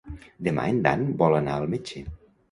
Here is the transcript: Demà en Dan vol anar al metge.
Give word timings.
Demà 0.45 0.63
en 0.71 0.79
Dan 0.87 1.03
vol 1.19 1.35
anar 1.39 1.57
al 1.57 1.67
metge. 1.75 2.03